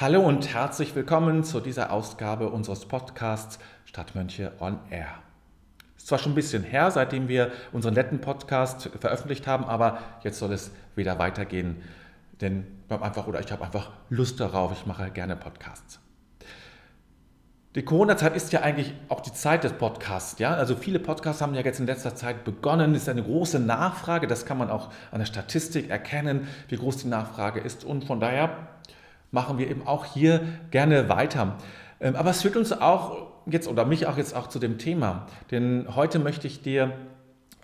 Hallo 0.00 0.22
und 0.22 0.54
herzlich 0.54 0.94
willkommen 0.94 1.44
zu 1.44 1.60
dieser 1.60 1.92
Ausgabe 1.92 2.48
unseres 2.48 2.86
Podcasts 2.86 3.58
Stadtmönche 3.84 4.50
on 4.58 4.78
Air. 4.88 5.08
Es 5.94 6.04
ist 6.04 6.08
zwar 6.08 6.18
schon 6.18 6.32
ein 6.32 6.36
bisschen 6.36 6.62
her, 6.62 6.90
seitdem 6.90 7.28
wir 7.28 7.52
unseren 7.70 7.92
letzten 7.92 8.18
Podcast 8.22 8.88
veröffentlicht 8.98 9.46
haben, 9.46 9.64
aber 9.64 9.98
jetzt 10.22 10.38
soll 10.38 10.54
es 10.54 10.70
wieder 10.96 11.18
weitergehen, 11.18 11.82
denn 12.40 12.66
einfach 12.88 13.26
oder 13.26 13.40
ich 13.40 13.52
habe 13.52 13.62
einfach 13.62 13.90
Lust 14.08 14.40
darauf. 14.40 14.72
Ich 14.72 14.86
mache 14.86 15.10
gerne 15.10 15.36
Podcasts. 15.36 16.00
Die 17.74 17.82
Corona-Zeit 17.82 18.34
ist 18.34 18.54
ja 18.54 18.62
eigentlich 18.62 18.94
auch 19.10 19.20
die 19.20 19.34
Zeit 19.34 19.64
des 19.64 19.74
Podcasts. 19.74 20.38
Ja? 20.38 20.54
Also 20.54 20.76
viele 20.76 20.98
Podcasts 20.98 21.42
haben 21.42 21.52
ja 21.52 21.60
jetzt 21.60 21.78
in 21.78 21.84
letzter 21.84 22.14
Zeit 22.14 22.44
begonnen. 22.44 22.94
Es 22.94 23.02
ist 23.02 23.10
eine 23.10 23.22
große 23.22 23.60
Nachfrage. 23.60 24.26
Das 24.26 24.46
kann 24.46 24.56
man 24.56 24.70
auch 24.70 24.88
an 25.10 25.18
der 25.18 25.26
Statistik 25.26 25.90
erkennen, 25.90 26.48
wie 26.68 26.78
groß 26.78 26.96
die 26.96 27.08
Nachfrage 27.08 27.60
ist. 27.60 27.84
Und 27.84 28.06
von 28.06 28.18
daher 28.18 28.56
machen 29.30 29.58
wir 29.58 29.68
eben 29.70 29.86
auch 29.86 30.04
hier 30.04 30.42
gerne 30.70 31.08
weiter. 31.08 31.56
Ähm, 32.00 32.16
aber 32.16 32.30
es 32.30 32.42
führt 32.42 32.56
uns 32.56 32.72
auch 32.72 33.28
jetzt 33.46 33.68
oder 33.68 33.84
mich 33.84 34.06
auch 34.06 34.16
jetzt 34.16 34.34
auch 34.34 34.48
zu 34.48 34.58
dem 34.58 34.78
Thema, 34.78 35.26
denn 35.50 35.86
heute 35.94 36.18
möchte 36.18 36.46
ich 36.46 36.62
dir 36.62 36.92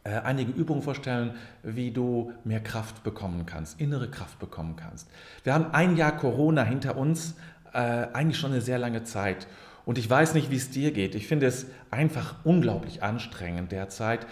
äh, 0.04 0.20
einige 0.20 0.52
Übungen 0.52 0.82
vorstellen, 0.82 1.34
wie 1.62 1.90
du 1.90 2.32
mehr 2.44 2.60
Kraft 2.60 3.02
bekommen 3.02 3.44
kannst, 3.46 3.80
innere 3.80 4.08
Kraft 4.08 4.38
bekommen 4.38 4.76
kannst. 4.76 5.08
Wir 5.44 5.52
haben 5.52 5.72
ein 5.72 5.96
Jahr 5.96 6.16
Corona 6.16 6.62
hinter 6.62 6.96
uns, 6.96 7.34
äh, 7.72 7.78
eigentlich 7.78 8.38
schon 8.38 8.52
eine 8.52 8.60
sehr 8.60 8.78
lange 8.78 9.04
Zeit. 9.04 9.46
Und 9.84 9.98
ich 9.98 10.08
weiß 10.08 10.34
nicht, 10.34 10.50
wie 10.50 10.56
es 10.56 10.70
dir 10.70 10.92
geht. 10.92 11.14
Ich 11.14 11.28
finde 11.28 11.46
es 11.46 11.66
einfach 11.90 12.36
unglaublich 12.44 13.02
anstrengend 13.02 13.70
derzeit, 13.70 14.26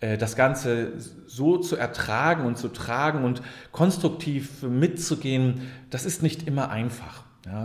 das 0.00 0.34
Ganze 0.34 0.92
so 1.26 1.58
zu 1.58 1.76
ertragen 1.76 2.46
und 2.46 2.56
zu 2.56 2.68
tragen 2.68 3.22
und 3.22 3.42
konstruktiv 3.70 4.62
mitzugehen, 4.62 5.70
das 5.90 6.06
ist 6.06 6.22
nicht 6.22 6.46
immer 6.46 6.70
einfach. 6.70 7.24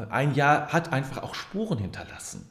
ein 0.10 0.34
Jahr 0.36 0.74
hat 0.74 0.92
einfach 0.92 1.24
auch 1.24 1.34
Spuren 1.34 1.78
hinterlassen. 1.78 2.46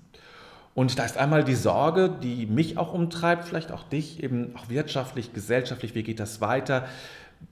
Und 0.75 0.99
da 0.99 1.05
ist 1.05 1.17
einmal 1.17 1.45
die 1.45 1.55
Sorge, 1.55 2.11
die 2.11 2.47
mich 2.47 2.79
auch 2.79 2.93
umtreibt, 2.93 3.45
vielleicht 3.45 3.71
auch 3.71 3.85
dich, 3.85 4.23
eben 4.23 4.57
auch 4.57 4.69
wirtschaftlich, 4.69 5.33
gesellschaftlich, 5.33 5.95
wie 5.95 6.03
geht 6.03 6.19
das 6.19 6.41
weiter? 6.41 6.87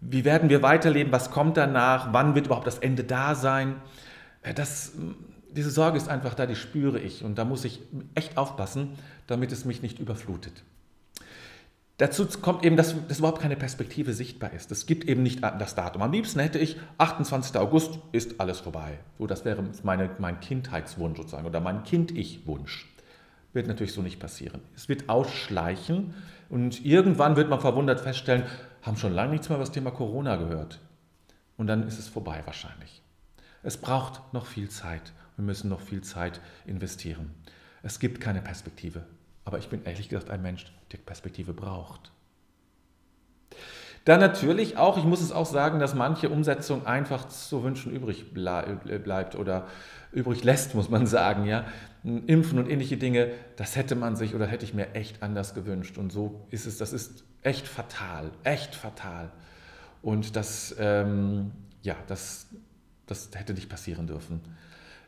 Wie 0.00 0.24
werden 0.24 0.50
wir 0.50 0.62
weiterleben? 0.62 1.12
Was 1.12 1.30
kommt 1.30 1.56
danach? 1.56 2.12
Wann 2.12 2.34
wird 2.34 2.46
überhaupt 2.46 2.66
das 2.66 2.78
Ende 2.78 3.04
da 3.04 3.34
sein? 3.36 3.76
Äh, 4.42 4.54
das, 4.54 4.92
diese 5.52 5.70
Sorge 5.70 5.96
ist 5.98 6.08
einfach 6.08 6.34
da, 6.34 6.46
die 6.46 6.56
spüre 6.56 6.98
ich. 6.98 7.22
Und 7.22 7.36
da 7.36 7.44
muss 7.44 7.64
ich 7.64 7.80
echt 8.16 8.36
aufpassen, 8.36 8.90
damit 9.28 9.52
es 9.52 9.64
mich 9.64 9.82
nicht 9.82 10.00
überflutet. 10.00 10.64
Dazu 11.98 12.26
kommt 12.40 12.64
eben, 12.64 12.76
dass, 12.76 12.94
dass 13.06 13.18
überhaupt 13.18 13.42
keine 13.42 13.56
Perspektive 13.56 14.12
sichtbar 14.14 14.52
ist. 14.52 14.72
Es 14.72 14.86
gibt 14.86 15.04
eben 15.08 15.22
nicht 15.22 15.42
das 15.42 15.74
Datum. 15.74 16.02
Am 16.02 16.12
liebsten 16.12 16.40
hätte 16.40 16.58
ich, 16.58 16.76
28. 16.98 17.56
August 17.56 17.98
ist 18.12 18.40
alles 18.40 18.60
vorbei. 18.60 18.98
So, 19.18 19.26
das 19.26 19.44
wäre 19.44 19.62
meine, 19.82 20.10
mein 20.18 20.40
Kindheitswunsch 20.40 21.18
sozusagen 21.18 21.46
oder 21.46 21.60
mein 21.60 21.84
Kind-Ich-Wunsch. 21.84 22.88
Wird 23.52 23.66
natürlich 23.66 23.92
so 23.92 24.00
nicht 24.00 24.18
passieren. 24.18 24.62
Es 24.74 24.88
wird 24.88 25.08
ausschleichen 25.10 26.14
und 26.48 26.84
irgendwann 26.84 27.36
wird 27.36 27.50
man 27.50 27.60
verwundert 27.60 28.00
feststellen, 28.00 28.44
haben 28.80 28.96
schon 28.96 29.12
lange 29.12 29.32
nichts 29.32 29.48
mehr 29.48 29.56
über 29.56 29.64
das 29.64 29.72
Thema 29.72 29.90
Corona 29.90 30.36
gehört. 30.36 30.80
Und 31.56 31.66
dann 31.66 31.86
ist 31.86 31.98
es 31.98 32.08
vorbei 32.08 32.42
wahrscheinlich. 32.46 33.02
Es 33.62 33.76
braucht 33.76 34.32
noch 34.32 34.46
viel 34.46 34.68
Zeit. 34.68 35.12
Wir 35.36 35.44
müssen 35.44 35.68
noch 35.68 35.80
viel 35.80 36.02
Zeit 36.02 36.40
investieren. 36.66 37.30
Es 37.82 38.00
gibt 38.00 38.20
keine 38.20 38.42
Perspektive. 38.42 39.04
Aber 39.44 39.58
ich 39.58 39.68
bin 39.68 39.84
ehrlich 39.84 40.08
gesagt 40.08 40.30
ein 40.30 40.42
Mensch, 40.42 40.66
Perspektive 40.98 41.52
braucht. 41.52 42.12
Dann 44.04 44.18
natürlich 44.18 44.76
auch, 44.76 44.98
ich 44.98 45.04
muss 45.04 45.20
es 45.20 45.30
auch 45.30 45.46
sagen, 45.46 45.78
dass 45.78 45.94
manche 45.94 46.28
Umsetzung 46.28 46.86
einfach 46.86 47.28
zu 47.28 47.62
wünschen 47.62 47.92
übrig 47.92 48.34
bleibt 48.34 49.36
oder 49.36 49.68
übrig 50.10 50.42
lässt, 50.42 50.74
muss 50.74 50.90
man 50.90 51.06
sagen. 51.06 51.46
Ja? 51.46 51.66
Impfen 52.02 52.58
und 52.58 52.68
ähnliche 52.68 52.96
Dinge, 52.96 53.30
das 53.56 53.76
hätte 53.76 53.94
man 53.94 54.16
sich 54.16 54.34
oder 54.34 54.46
hätte 54.46 54.64
ich 54.64 54.74
mir 54.74 54.94
echt 54.94 55.22
anders 55.22 55.54
gewünscht. 55.54 55.98
Und 55.98 56.10
so 56.10 56.46
ist 56.50 56.66
es, 56.66 56.78
das 56.78 56.92
ist 56.92 57.22
echt 57.42 57.68
fatal, 57.68 58.32
echt 58.42 58.74
fatal. 58.74 59.30
Und 60.02 60.34
das, 60.34 60.74
ähm, 60.80 61.52
ja, 61.82 61.94
das, 62.08 62.48
das 63.06 63.30
hätte 63.34 63.54
nicht 63.54 63.68
passieren 63.68 64.08
dürfen. 64.08 64.40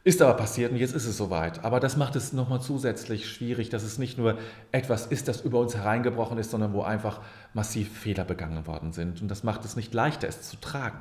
Ist 0.07 0.21
aber 0.21 0.35
passiert 0.35 0.71
und 0.71 0.77
jetzt 0.77 0.95
ist 0.95 1.07
es 1.07 1.17
soweit. 1.17 1.65
Aber 1.65 1.81
das 1.81 1.97
macht 1.97 2.15
es 2.15 2.35
nochmal 2.35 2.61
zusätzlich 2.61 3.27
schwierig, 3.27 3.71
dass 3.71 3.83
es 3.83 3.97
nicht 3.97 4.19
nur 4.19 4.37
etwas 4.71 5.07
ist, 5.07 5.29
das 5.29 5.41
über 5.41 5.59
uns 5.61 5.75
hereingebrochen 5.75 6.37
ist, 6.37 6.51
sondern 6.51 6.75
wo 6.75 6.83
einfach 6.83 7.23
massiv 7.55 7.91
Fehler 7.91 8.25
begangen 8.25 8.67
worden 8.67 8.93
sind. 8.93 9.23
Und 9.23 9.29
das 9.29 9.45
macht 9.45 9.65
es 9.65 9.77
nicht 9.77 9.95
leichter, 9.95 10.29
es 10.29 10.43
zu 10.43 10.57
tragen. 10.61 10.99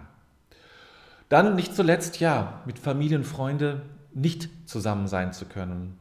Dann 1.27 1.55
nicht 1.55 1.75
zuletzt, 1.75 2.21
ja, 2.21 2.61
mit 2.65 2.79
Familie 2.79 3.17
und 3.17 3.25
Freunde 3.25 3.81
nicht 4.13 4.47
zusammen 4.65 5.07
sein 5.07 5.33
zu 5.33 5.45
können. 5.45 5.99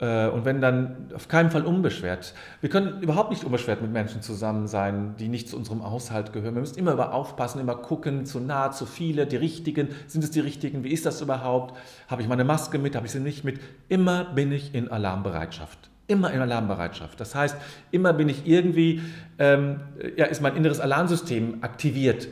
Äh, 0.00 0.28
und 0.28 0.44
wenn 0.44 0.60
dann 0.60 1.10
auf 1.14 1.28
keinen 1.28 1.50
Fall 1.50 1.64
unbeschwert. 1.64 2.34
Wir 2.60 2.68
können 2.68 3.00
überhaupt 3.00 3.30
nicht 3.30 3.44
unbeschwert 3.44 3.80
mit 3.80 3.92
Menschen 3.92 4.22
zusammen 4.22 4.66
sein, 4.66 5.14
die 5.18 5.28
nicht 5.28 5.48
zu 5.48 5.56
unserem 5.56 5.84
Haushalt 5.84 6.32
gehören. 6.32 6.54
Wir 6.54 6.60
müssen 6.60 6.78
immer 6.78 6.92
über 6.92 7.14
aufpassen, 7.14 7.60
immer 7.60 7.76
gucken, 7.76 8.26
zu 8.26 8.40
nah, 8.40 8.72
zu 8.72 8.86
viele, 8.86 9.26
die 9.26 9.36
richtigen. 9.36 9.88
Sind 10.08 10.24
es 10.24 10.30
die 10.30 10.40
richtigen? 10.40 10.82
Wie 10.82 10.90
ist 10.90 11.06
das 11.06 11.20
überhaupt? 11.20 11.76
Habe 12.08 12.22
ich 12.22 12.28
meine 12.28 12.44
Maske 12.44 12.78
mit? 12.78 12.96
Habe 12.96 13.06
ich 13.06 13.12
sie 13.12 13.20
nicht 13.20 13.44
mit? 13.44 13.60
Immer 13.88 14.24
bin 14.24 14.50
ich 14.50 14.74
in 14.74 14.90
Alarmbereitschaft. 14.90 15.78
Immer 16.06 16.32
in 16.32 16.40
Alarmbereitschaft. 16.40 17.18
Das 17.20 17.34
heißt, 17.34 17.56
immer 17.90 18.12
bin 18.12 18.28
ich 18.28 18.46
irgendwie, 18.46 19.00
ähm, 19.38 19.80
ja, 20.16 20.26
ist 20.26 20.42
mein 20.42 20.56
inneres 20.56 20.80
Alarmsystem 20.80 21.58
aktiviert. 21.62 22.28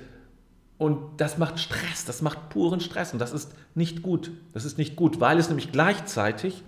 Und 0.78 0.98
das 1.18 1.38
macht 1.38 1.60
Stress, 1.60 2.04
das 2.04 2.22
macht 2.22 2.48
puren 2.48 2.80
Stress. 2.80 3.12
Und 3.12 3.20
das 3.20 3.32
ist 3.32 3.54
nicht 3.76 4.02
gut. 4.02 4.32
Das 4.52 4.64
ist 4.64 4.78
nicht 4.78 4.96
gut, 4.96 5.20
weil 5.20 5.38
es 5.38 5.48
nämlich 5.48 5.70
gleichzeitig 5.70 6.64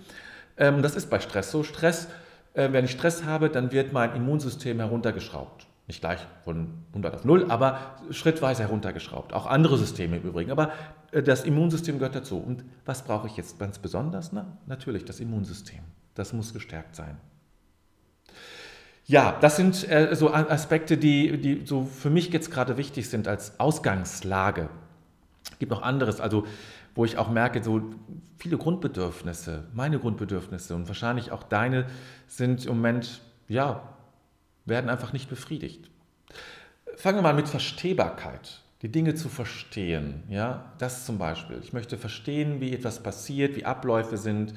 ähm, 0.57 0.83
das 0.83 0.97
ist 0.97 1.11
bei 1.11 1.21
Stress 1.21 1.51
so. 1.51 1.63
Stress, 1.63 2.09
äh, 2.55 2.73
wenn 2.73 2.85
ich 2.85 2.93
Stress 2.93 3.25
habe, 3.25 3.51
dann 3.51 3.73
wird 3.73 3.93
mein 3.93 4.15
Immunsystem 4.15 4.79
heruntergeschraubt. 4.79 5.67
Nicht 5.87 6.01
gleich 6.01 6.21
von 6.45 6.69
100 6.89 7.15
auf 7.15 7.25
0, 7.25 7.51
aber 7.51 7.97
schrittweise 8.11 8.63
heruntergeschraubt. 8.63 9.35
Auch 9.35 9.47
andere 9.47 9.77
Systeme 9.77 10.17
im 10.17 10.23
Übrigen. 10.23 10.51
Aber 10.51 10.73
äh, 11.13 11.23
das 11.23 11.45
Immunsystem 11.45 11.99
gehört 11.99 12.15
dazu. 12.15 12.39
Und 12.39 12.65
was 12.87 13.03
brauche 13.03 13.27
ich 13.27 13.37
jetzt 13.37 13.59
ganz 13.59 13.79
besonders? 13.79 14.33
Na, 14.33 14.59
natürlich 14.67 15.05
das 15.05 15.21
Immunsystem. 15.21 15.81
Das 16.15 16.33
muss 16.33 16.55
gestärkt 16.55 16.97
sein. 16.97 17.19
Ja, 19.07 19.37
das 19.41 19.57
sind 19.57 19.87
äh, 19.91 20.15
so 20.17 20.33
Aspekte, 20.33 20.97
die, 20.97 21.37
die 21.39 21.67
so 21.67 21.85
für 21.85 22.09
mich 22.09 22.33
jetzt 22.33 22.51
gerade 22.51 22.79
wichtig 22.79 23.11
sind 23.11 23.29
als 23.29 23.61
Ausgangslage. 23.61 24.71
Es 25.51 25.59
gibt 25.59 25.71
noch 25.71 25.83
anderes. 25.83 26.21
Also 26.21 26.47
wo 26.95 27.05
ich 27.05 27.19
auch 27.19 27.31
merke, 27.31 27.63
so 27.63 27.83
viele 28.39 28.57
Grundbedürfnisse, 28.57 29.65
meine 29.73 29.99
Grundbedürfnisse 29.99 30.75
und 30.75 30.87
wahrscheinlich 30.89 31.33
auch 31.33 31.43
deine 31.43 31.87
sind 32.27 32.67
im 32.67 32.77
Moment, 32.77 33.21
ja, 33.49 33.89
werden 34.65 34.89
einfach 34.89 35.13
nicht 35.13 35.29
befriedigt. 35.29 35.91
Fangen 36.97 37.19
wir 37.19 37.23
mal 37.23 37.35
mit 37.35 37.49
Verstehbarkeit. 37.49 38.61
Die 38.83 38.93
Dinge 38.93 39.15
zu 39.15 39.29
verstehen, 39.29 40.25
ja, 40.29 40.73
das 40.79 41.07
zum 41.07 41.19
Beispiel. 41.19 41.59
Ich 41.63 41.73
möchte 41.73 41.97
verstehen, 41.97 42.61
wie 42.61 42.73
etwas 42.73 43.03
passiert, 43.03 43.57
wie 43.57 43.65
Abläufe 43.65 44.19
sind, 44.19 44.55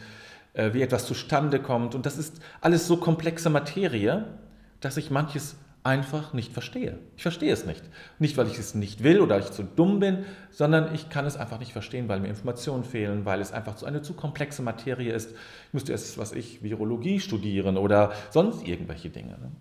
äh, 0.54 0.74
wie 0.74 0.82
etwas 0.82 1.06
zustande 1.06 1.62
kommt. 1.62 1.96
Und 1.96 2.06
das 2.06 2.18
ist 2.18 2.42
alles 2.60 2.88
so 2.88 2.98
komplexe 2.98 3.50
Materie, 3.50 4.26
dass 4.82 4.98
ich 4.98 5.12
manches 5.12 5.56
einfach 5.88 6.34
nicht 6.34 6.52
verstehe. 6.52 7.00
Ich 7.16 7.22
verstehe 7.22 7.54
es 7.54 7.66
nicht. 7.66 7.82
Nicht, 8.20 8.36
weil 8.36 8.48
ich 8.48 8.60
es 8.60 8.76
nicht 8.76 9.04
will 9.04 9.22
oder 9.22 9.40
ich 9.40 9.52
zu 9.52 9.64
dumm 9.64 10.02
bin, 10.02 10.26
sondern 10.52 10.94
ich 10.94 11.10
kann 11.10 11.26
es 11.26 11.38
einfach 11.38 11.60
nicht 11.60 11.72
verstehen, 11.72 12.10
weil 12.10 12.20
mir 12.20 12.28
Informationen 12.28 12.84
fehlen, 12.84 13.24
weil 13.24 13.40
es 13.40 13.54
einfach 13.54 13.78
so 13.78 13.86
eine 13.86 14.02
zu 14.02 14.14
komplexe 14.14 14.62
Materie 14.62 15.14
ist. 15.14 15.32
Ich 15.32 15.74
müsste 15.74 15.94
erst, 15.94 16.18
was 16.18 16.34
ich, 16.34 16.62
Virologie 16.62 17.22
studieren 17.22 17.78
oder 17.78 18.12
sonst 18.32 18.68
irgendwelche 18.68 19.10
Dinge. 19.10 19.38
Ne? 19.40 19.52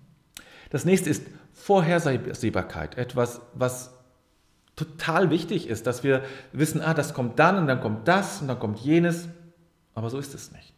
Das 0.71 0.85
nächste 0.85 1.11
ist 1.11 1.23
Vorhersehbarkeit. 1.53 2.99
Etwas, 2.99 3.41
was 3.55 3.95
total 4.75 5.31
wichtig 5.31 5.69
ist, 5.69 5.87
dass 5.87 6.03
wir 6.03 6.25
wissen, 6.53 6.81
ah, 6.81 6.93
das 6.93 7.15
kommt 7.15 7.39
dann 7.39 7.57
und 7.57 7.69
dann 7.69 7.81
kommt 7.81 8.09
das 8.09 8.41
und 8.43 8.49
dann 8.49 8.59
kommt 8.59 8.81
jenes. 8.81 9.29
Aber 9.95 10.11
so 10.11 10.19
ist 10.19 10.35
es 10.35 10.51
nicht. 10.51 10.75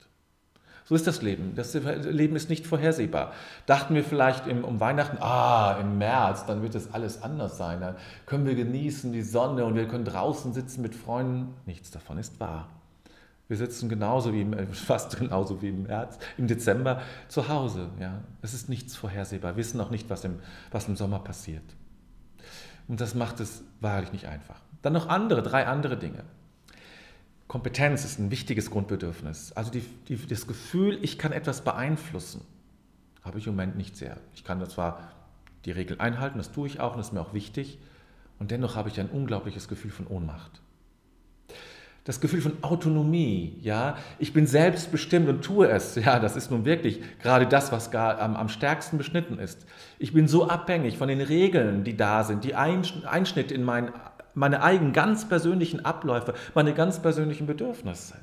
So 0.88 0.94
ist 0.94 1.06
das 1.06 1.20
Leben. 1.20 1.54
Das 1.54 1.74
Leben 1.74 2.34
ist 2.34 2.48
nicht 2.48 2.66
vorhersehbar. 2.66 3.34
Dachten 3.66 3.94
wir 3.94 4.02
vielleicht 4.02 4.46
im, 4.46 4.64
um 4.64 4.80
Weihnachten, 4.80 5.18
ah, 5.20 5.76
im 5.78 5.98
März, 5.98 6.46
dann 6.46 6.62
wird 6.62 6.74
es 6.74 6.94
alles 6.94 7.22
anders 7.22 7.58
sein. 7.58 7.82
Dann 7.82 7.96
können 8.24 8.46
wir 8.46 8.54
genießen 8.54 9.12
die 9.12 9.20
Sonne 9.20 9.66
und 9.66 9.74
wir 9.74 9.86
können 9.86 10.06
draußen 10.06 10.54
sitzen 10.54 10.80
mit 10.80 10.94
Freunden. 10.94 11.52
Nichts 11.66 11.90
davon 11.90 12.16
ist 12.16 12.40
wahr. 12.40 12.70
Wir 13.48 13.58
sitzen 13.58 13.90
genauso 13.90 14.32
wie 14.32 14.40
im, 14.40 14.72
fast 14.72 15.18
genauso 15.18 15.60
wie 15.60 15.68
im 15.68 15.82
März, 15.82 16.18
im 16.38 16.46
Dezember 16.46 17.02
zu 17.28 17.50
Hause. 17.50 17.90
Ja. 18.00 18.22
Es 18.40 18.54
ist 18.54 18.70
nichts 18.70 18.96
vorhersehbar. 18.96 19.52
Wir 19.52 19.56
wissen 19.58 19.78
auch 19.82 19.90
nicht, 19.90 20.08
was 20.08 20.24
im, 20.24 20.38
was 20.70 20.88
im 20.88 20.96
Sommer 20.96 21.18
passiert. 21.18 21.64
Und 22.88 23.02
das 23.02 23.14
macht 23.14 23.40
es 23.40 23.62
wahrlich 23.82 24.12
nicht 24.12 24.24
einfach. 24.24 24.62
Dann 24.80 24.94
noch 24.94 25.10
andere, 25.10 25.42
drei 25.42 25.66
andere 25.66 25.98
Dinge. 25.98 26.24
Kompetenz 27.48 28.04
ist 28.04 28.18
ein 28.18 28.30
wichtiges 28.30 28.70
Grundbedürfnis. 28.70 29.52
Also 29.52 29.70
die, 29.70 29.82
die, 30.08 30.26
das 30.26 30.46
Gefühl, 30.46 30.98
ich 31.00 31.18
kann 31.18 31.32
etwas 31.32 31.62
beeinflussen, 31.62 32.42
habe 33.22 33.38
ich 33.38 33.46
im 33.46 33.54
Moment 33.54 33.76
nicht 33.76 33.96
sehr. 33.96 34.18
Ich 34.34 34.44
kann 34.44 34.64
zwar 34.68 35.00
die 35.64 35.72
Regeln 35.72 35.98
einhalten, 35.98 36.38
das 36.38 36.52
tue 36.52 36.68
ich 36.68 36.78
auch 36.78 36.92
und 36.92 36.98
das 36.98 37.08
ist 37.08 37.12
mir 37.14 37.22
auch 37.22 37.32
wichtig. 37.32 37.78
Und 38.38 38.50
dennoch 38.50 38.76
habe 38.76 38.90
ich 38.90 39.00
ein 39.00 39.08
unglaubliches 39.08 39.66
Gefühl 39.66 39.90
von 39.90 40.06
Ohnmacht. 40.06 40.60
das 42.04 42.20
Gefühl 42.20 42.40
von 42.40 42.62
Autonomie, 42.62 43.58
ja, 43.60 43.98
ich 44.18 44.32
bin 44.32 44.46
selbstbestimmt 44.46 45.28
und 45.28 45.42
tue 45.42 45.68
es, 45.68 45.94
ja, 45.96 46.18
das 46.18 46.36
ist 46.36 46.50
nun 46.50 46.64
wirklich 46.64 47.02
gerade 47.22 47.46
das, 47.46 47.72
was 47.72 47.90
gar 47.90 48.18
am, 48.20 48.36
am 48.36 48.48
stärksten 48.48 48.98
beschnitten 48.98 49.38
ist. 49.38 49.66
Ich 49.98 50.12
bin 50.12 50.28
so 50.28 50.48
abhängig 50.48 50.96
von 50.96 51.08
den 51.08 51.20
Regeln, 51.20 51.84
die 51.84 51.96
da 51.96 52.24
sind, 52.24 52.44
die 52.44 52.54
Einschnitte 52.54 53.54
in 53.54 53.62
mein, 53.62 53.90
meine 54.38 54.62
eigenen 54.62 54.92
ganz 54.92 55.28
persönlichen 55.28 55.84
Abläufe, 55.84 56.34
meine 56.54 56.72
ganz 56.72 57.00
persönlichen 57.00 57.46
Bedürfnisse. 57.46 58.14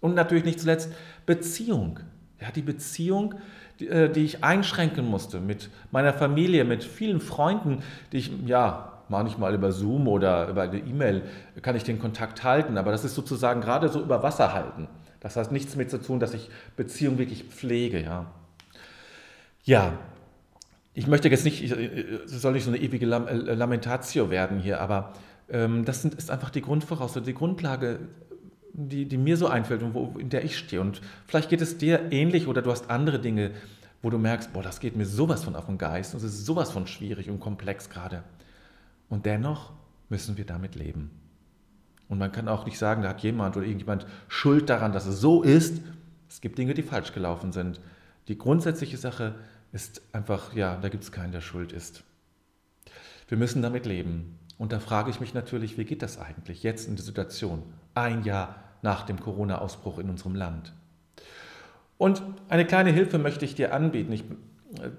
Und 0.00 0.14
natürlich 0.14 0.44
nicht 0.44 0.60
zuletzt 0.60 0.92
Beziehung. 1.24 2.00
Ja, 2.40 2.50
die 2.50 2.62
Beziehung, 2.62 3.34
die, 3.80 3.88
äh, 3.88 4.10
die 4.10 4.24
ich 4.24 4.44
einschränken 4.44 5.06
musste 5.06 5.40
mit 5.40 5.70
meiner 5.90 6.12
Familie, 6.12 6.64
mit 6.64 6.84
vielen 6.84 7.20
Freunden, 7.20 7.82
die 8.12 8.18
ich 8.18 8.32
ja 8.44 8.92
manchmal 9.08 9.54
über 9.54 9.72
Zoom 9.72 10.08
oder 10.08 10.48
über 10.48 10.62
eine 10.62 10.78
E-Mail 10.78 11.22
kann 11.62 11.76
ich 11.76 11.84
den 11.84 11.98
Kontakt 11.98 12.42
halten, 12.42 12.76
aber 12.76 12.90
das 12.90 13.04
ist 13.04 13.14
sozusagen 13.14 13.60
gerade 13.60 13.88
so 13.88 14.02
über 14.02 14.22
Wasser 14.22 14.52
halten. 14.52 14.88
Das 15.20 15.36
hat 15.36 15.52
nichts 15.52 15.76
mit 15.76 15.90
zu 15.90 16.02
tun, 16.02 16.18
dass 16.20 16.34
ich 16.34 16.50
Beziehung 16.76 17.18
wirklich 17.18 17.44
pflege. 17.44 18.02
Ja, 18.02 18.26
ja 19.64 19.92
ich 20.92 21.06
möchte 21.06 21.28
jetzt 21.28 21.44
nicht, 21.44 21.62
es 21.62 22.42
soll 22.42 22.52
nicht 22.52 22.64
so 22.64 22.70
eine 22.70 22.78
ewige 22.78 23.06
äh, 23.06 23.54
Lamentatio 23.54 24.30
werden 24.30 24.58
hier, 24.58 24.80
aber 24.80 25.12
das 25.48 26.02
sind, 26.02 26.14
ist 26.14 26.30
einfach 26.30 26.50
die 26.50 26.62
Grundvoraussetzung, 26.62 27.24
die 27.24 27.34
Grundlage, 27.34 28.00
die, 28.72 29.06
die 29.06 29.16
mir 29.16 29.36
so 29.36 29.46
einfällt 29.46 29.82
und 29.82 29.94
wo, 29.94 30.18
in 30.18 30.28
der 30.28 30.44
ich 30.44 30.58
stehe. 30.58 30.80
Und 30.80 31.00
vielleicht 31.26 31.48
geht 31.48 31.60
es 31.60 31.78
dir 31.78 32.10
ähnlich 32.10 32.46
oder 32.46 32.62
du 32.62 32.70
hast 32.70 32.90
andere 32.90 33.20
Dinge, 33.20 33.52
wo 34.02 34.10
du 34.10 34.18
merkst, 34.18 34.52
boah, 34.52 34.62
das 34.62 34.80
geht 34.80 34.96
mir 34.96 35.06
sowas 35.06 35.44
von 35.44 35.56
auf 35.56 35.66
den 35.66 35.78
Geist 35.78 36.14
und 36.14 36.18
es 36.18 36.24
ist 36.24 36.46
sowas 36.46 36.70
von 36.70 36.86
schwierig 36.86 37.30
und 37.30 37.40
komplex 37.40 37.88
gerade. 37.90 38.22
Und 39.08 39.24
dennoch 39.26 39.72
müssen 40.08 40.36
wir 40.36 40.44
damit 40.44 40.74
leben. 40.74 41.10
Und 42.08 42.18
man 42.18 42.30
kann 42.30 42.48
auch 42.48 42.66
nicht 42.66 42.78
sagen, 42.78 43.02
da 43.02 43.08
hat 43.08 43.22
jemand 43.22 43.56
oder 43.56 43.66
irgendjemand 43.66 44.06
Schuld 44.28 44.68
daran, 44.68 44.92
dass 44.92 45.06
es 45.06 45.20
so 45.20 45.42
ist. 45.42 45.80
Es 46.28 46.40
gibt 46.40 46.58
Dinge, 46.58 46.74
die 46.74 46.82
falsch 46.82 47.12
gelaufen 47.12 47.52
sind. 47.52 47.80
Die 48.28 48.38
grundsätzliche 48.38 48.96
Sache 48.96 49.34
ist 49.72 50.02
einfach, 50.12 50.54
ja, 50.54 50.76
da 50.76 50.88
gibt 50.88 51.02
es 51.02 51.12
keinen, 51.12 51.32
der 51.32 51.40
schuld 51.40 51.72
ist. 51.72 52.04
Wir 53.28 53.38
müssen 53.38 53.62
damit 53.62 53.86
leben. 53.86 54.38
Und 54.58 54.72
da 54.72 54.80
frage 54.80 55.10
ich 55.10 55.20
mich 55.20 55.34
natürlich, 55.34 55.76
wie 55.78 55.84
geht 55.84 56.02
das 56.02 56.18
eigentlich 56.18 56.62
jetzt 56.62 56.88
in 56.88 56.96
der 56.96 57.04
Situation, 57.04 57.62
ein 57.94 58.24
Jahr 58.24 58.56
nach 58.82 59.04
dem 59.04 59.20
Corona-Ausbruch 59.20 59.98
in 59.98 60.08
unserem 60.08 60.34
Land? 60.34 60.72
Und 61.98 62.22
eine 62.48 62.66
kleine 62.66 62.90
Hilfe 62.90 63.18
möchte 63.18 63.44
ich 63.44 63.54
dir 63.54 63.74
anbieten. 63.74 64.12
Ich, 64.12 64.22
äh, 64.22 64.90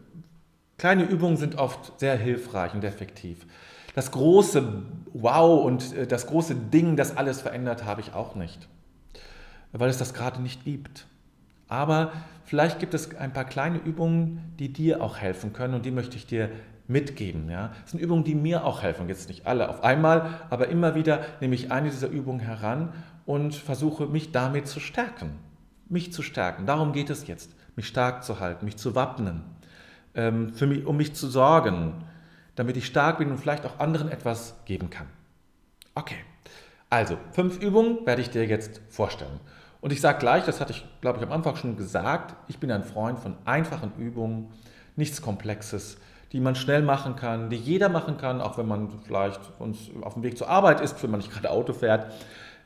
kleine 0.78 1.04
Übungen 1.04 1.38
sind 1.38 1.56
oft 1.56 2.00
sehr 2.00 2.16
hilfreich 2.18 2.74
und 2.74 2.84
effektiv 2.84 3.46
das 3.98 4.12
große 4.12 4.84
Wow 5.14 5.66
und 5.66 5.92
äh, 5.98 6.06
das 6.06 6.28
große 6.28 6.54
Ding, 6.54 6.98
das 6.98 7.18
alles 7.18 7.42
verändert, 7.42 7.84
habe 7.84 8.00
ich 8.00 8.14
auch 8.14 8.36
nicht, 8.36 8.68
weil 9.72 9.90
es 9.90 9.98
das 9.98 10.14
gerade 10.14 10.40
nicht 10.40 10.66
gibt. 10.66 11.08
Aber 11.68 12.12
vielleicht 12.46 12.78
gibt 12.78 12.94
es 12.94 13.16
ein 13.16 13.34
paar 13.34 13.46
kleine 13.46 13.80
Übungen, 13.80 14.54
die 14.60 14.72
dir 14.72 15.02
auch 15.02 15.18
helfen 15.18 15.52
können 15.52 15.74
und 15.74 15.84
die 15.84 15.90
möchte 15.90 16.16
ich 16.16 16.28
dir 16.28 16.52
mitgeben. 16.88 17.50
Ja? 17.50 17.72
Das 17.82 17.92
sind 17.92 18.00
Übungen, 18.00 18.24
die 18.24 18.36
mir 18.36 18.66
auch 18.66 18.82
helfen. 18.82 19.10
Jetzt 19.10 19.30
nicht 19.30 19.46
alle 19.46 19.70
auf 19.70 19.84
einmal, 19.84 20.30
aber 20.50 20.70
immer 20.70 20.96
wieder 20.96 21.22
nehme 21.42 21.56
ich 21.56 21.72
eine 21.72 21.90
dieser 21.90 22.10
Übungen 22.10 22.40
heran 22.40 22.94
und 23.26 23.56
versuche 23.56 24.08
mich 24.08 24.32
damit 24.32 24.68
zu 24.68 24.80
stärken. 24.80 25.32
Mich 25.90 26.14
zu 26.14 26.22
stärken. 26.22 26.66
Darum 26.66 26.94
geht 26.94 27.10
es 27.10 27.28
jetzt. 27.28 27.52
Mich 27.76 27.88
stark 27.88 28.24
zu 28.24 28.40
halten, 28.40 28.66
mich 28.66 28.78
zu 28.78 28.96
wappnen, 28.96 29.44
ähm, 30.16 30.54
für 30.54 30.66
mich, 30.66 30.86
um 30.86 30.98
mich 30.98 31.14
zu 31.14 31.28
sorgen, 31.28 31.94
damit 32.56 32.76
ich 32.76 32.88
stark 32.88 33.20
bin 33.20 33.30
und 33.30 33.38
vielleicht 33.38 33.66
auch 33.66 33.80
anderen 33.80 34.10
etwas 34.10 34.56
geben 34.66 34.90
kann. 34.90 35.06
Okay, 35.94 36.18
also 36.90 37.18
fünf 37.32 37.62
Übungen 37.62 38.06
werde 38.06 38.22
ich 38.22 38.32
dir 38.32 38.46
jetzt 38.48 38.82
vorstellen. 38.90 39.40
Und 39.80 39.94
ich 39.94 40.02
sage 40.02 40.18
gleich, 40.18 40.44
das 40.44 40.60
hatte 40.60 40.74
ich, 40.74 40.86
glaube 41.02 41.20
ich, 41.20 41.24
am 41.24 41.32
Anfang 41.32 41.56
schon 41.56 41.78
gesagt, 41.78 42.36
ich 42.48 42.58
bin 42.58 42.72
ein 42.72 42.84
Freund 42.84 43.20
von 43.20 43.36
einfachen 43.46 43.92
Übungen, 43.98 44.50
nichts 44.96 45.22
Komplexes, 45.22 45.98
die 46.34 46.40
man 46.40 46.56
schnell 46.56 46.82
machen 46.82 47.16
kann, 47.16 47.50
die 47.50 47.56
jeder 47.56 47.90
machen 47.90 48.18
kann, 48.18 48.42
auch 48.42 48.58
wenn 48.58 48.68
man 48.68 48.90
vielleicht 49.06 49.40
auf 50.02 50.14
dem 50.14 50.24
Weg 50.24 50.38
zur 50.38 50.50
Arbeit 50.50 50.82
ist, 50.82 51.02
wenn 51.04 51.12
man 51.12 51.20
nicht 51.20 51.32
gerade 51.32 51.50
Auto 51.50 51.74
fährt, 51.74 52.12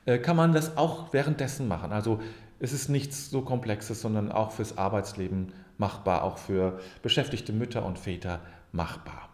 äh, 0.06 0.18
kann 0.18 0.36
man 0.36 0.54
das 0.54 0.78
auch 0.78 1.14
währenddessen 1.14 1.68
machen. 1.68 1.92
Also 1.92 2.20
es 2.60 2.74
ist 2.74 2.90
nichts 2.90 3.30
so 3.30 3.42
Komplexes, 3.42 4.02
sondern 4.02 4.32
auch 4.32 4.52
fürs 4.52 4.78
Arbeitsleben 4.78 5.54
machbar, 5.78 6.24
auch 6.24 6.38
für 6.38 6.80
beschäftigte 7.02 7.54
Mütter 7.54 7.86
und 7.86 8.00
Väter 8.00 8.40
machbar. 8.72 9.30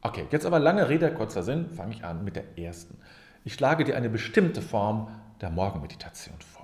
Okay, 0.00 0.26
jetzt 0.30 0.46
aber 0.46 0.58
lange 0.58 0.88
Rede, 0.88 1.12
kurzer 1.12 1.42
Sinn, 1.42 1.70
fange 1.70 1.94
ich 1.94 2.04
an 2.04 2.24
mit 2.24 2.36
der 2.36 2.58
ersten. 2.58 2.98
Ich 3.44 3.54
schlage 3.54 3.84
dir 3.84 3.96
eine 3.96 4.08
bestimmte 4.08 4.62
Form 4.62 5.08
der 5.40 5.50
Morgenmeditation 5.50 6.36
vor. 6.40 6.57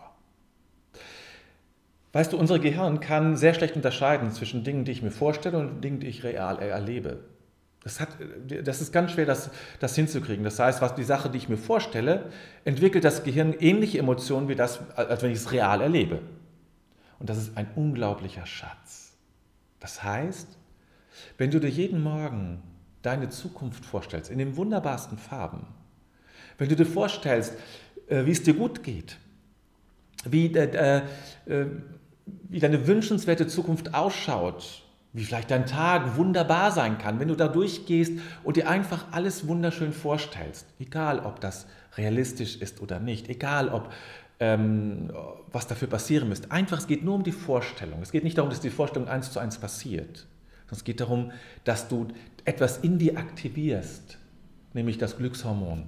Weißt 2.15 2.33
du, 2.33 2.39
unser 2.39 2.61
Gehirn 2.61 3.01
kann 3.01 3.37
sehr 3.37 3.55
schlecht 3.55 3.75
unterscheiden 3.75 4.31
zwischen 4.31 4.63
Dingen, 4.63 4.85
die 4.85 4.93
ich 4.93 5.03
mir 5.03 5.11
vorstelle 5.11 5.59
und 5.59 5.81
Dingen, 5.81 5.99
die 5.99 6.07
ich 6.07 6.23
real 6.23 6.61
erlebe. 6.61 7.25
Das, 7.83 7.99
hat, 7.99 8.11
das 8.63 8.81
ist 8.81 8.93
ganz 8.93 9.11
schwer, 9.11 9.27
das, 9.27 9.51
das 9.81 9.97
hinzukriegen. 9.97 10.45
Das 10.45 10.61
heißt, 10.61 10.81
was 10.81 10.95
die 10.95 11.03
Sache, 11.03 11.29
die 11.29 11.39
ich 11.39 11.49
mir 11.49 11.57
vorstelle, 11.57 12.31
entwickelt 12.65 13.03
das 13.03 13.25
Gehirn 13.25 13.53
ähnliche 13.59 13.99
Emotionen 13.99 14.47
wie 14.47 14.55
das, 14.55 14.79
als 14.95 15.25
wenn 15.25 15.33
ich 15.33 15.39
es 15.39 15.51
real 15.51 15.81
erlebe. 15.81 16.21
Und 17.19 17.31
das 17.31 17.37
ist 17.37 17.57
ein 17.57 17.67
unglaublicher 17.75 18.47
Schatz. 18.47 19.17
Das 19.81 20.05
heißt, 20.05 20.57
wenn 21.37 21.51
du 21.51 21.59
dir 21.59 21.69
jeden 21.69 22.01
Morgen 22.01 22.63
deine 23.03 23.29
Zukunft 23.29 23.85
vorstellst, 23.85 24.31
in 24.31 24.39
den 24.39 24.57
wunderbarsten 24.57 25.19
Farben, 25.19 25.67
wenn 26.59 26.69
du 26.69 26.77
dir 26.77 26.87
vorstellst, 26.87 27.55
äh, 28.07 28.25
wie 28.25 28.31
es 28.31 28.45
dir 28.45 28.55
gut 28.55 28.85
geht, 28.85 29.19
wie, 30.25 30.55
äh, 30.55 31.03
äh, 31.47 31.67
wie 32.27 32.61
deine 32.61 32.87
wünschenswerte 32.87 33.47
Zukunft 33.47 33.95
ausschaut, 33.95 34.83
wie 35.13 35.25
vielleicht 35.25 35.51
dein 35.51 35.67
Tag 35.67 36.17
wunderbar 36.17 36.73
sein 36.73 36.99
kann, 36.99 37.21
wenn 37.21 37.29
du 37.29 37.37
da 37.37 37.49
durchgehst 37.49 38.19
und 38.43 38.57
dir 38.57 38.69
einfach 38.69 39.07
alles 39.13 39.47
wunderschön 39.47 39.93
vorstellst, 39.93 40.67
egal 40.79 41.21
ob 41.21 41.41
das 41.41 41.67
realistisch 41.97 42.57
ist 42.57 42.81
oder 42.81 42.99
nicht, 42.99 43.29
egal 43.29 43.69
ob 43.69 43.93
ähm, 44.41 45.13
was 45.53 45.67
dafür 45.67 45.89
passieren 45.89 46.29
müsste. 46.29 46.51
Einfach, 46.51 46.79
es 46.79 46.87
geht 46.87 47.05
nur 47.05 47.15
um 47.15 47.23
die 47.23 47.33
Vorstellung. 47.33 48.03
Es 48.03 48.11
geht 48.11 48.25
nicht 48.25 48.37
darum, 48.37 48.51
dass 48.51 48.61
die 48.61 48.71
Vorstellung 48.71 49.09
eins 49.09 49.31
zu 49.31 49.39
eins 49.39 49.59
passiert. 49.59 50.27
Es 50.71 50.83
geht 50.83 51.01
darum, 51.01 51.31
dass 51.63 51.87
du 51.87 52.09
etwas 52.45 52.79
in 52.79 52.99
dir 52.99 53.17
aktivierst, 53.17 54.19
nämlich 54.73 54.99
das 54.99 55.17
Glückshormon. 55.17 55.87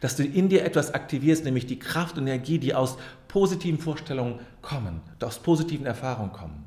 Dass 0.00 0.16
du 0.16 0.24
in 0.24 0.48
dir 0.48 0.64
etwas 0.64 0.94
aktivierst, 0.94 1.44
nämlich 1.44 1.66
die 1.66 1.78
Kraft 1.78 2.18
und 2.18 2.26
Energie, 2.26 2.58
die 2.58 2.74
aus 2.74 2.98
positiven 3.28 3.78
Vorstellungen 3.78 4.40
kommen, 4.62 5.00
aus 5.22 5.38
positiven 5.38 5.86
Erfahrungen 5.86 6.32
kommen. 6.32 6.64